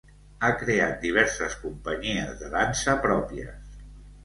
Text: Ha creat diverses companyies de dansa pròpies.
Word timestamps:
Ha 0.45 0.49
creat 0.61 0.95
diverses 1.07 1.59
companyies 1.67 2.33
de 2.41 2.51
dansa 2.57 2.99
pròpies. 3.07 3.81